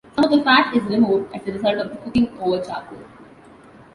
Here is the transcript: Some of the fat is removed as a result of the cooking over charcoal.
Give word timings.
Some 0.15 0.23
of 0.25 0.31
the 0.31 0.43
fat 0.43 0.75
is 0.75 0.81
removed 0.85 1.31
as 1.35 1.47
a 1.47 1.51
result 1.51 1.77
of 1.77 1.91
the 1.91 1.97
cooking 1.97 2.35
over 2.39 2.59
charcoal. 2.65 2.97